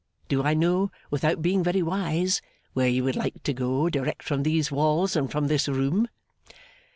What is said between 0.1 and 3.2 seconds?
Do I know, without being very wise, where you would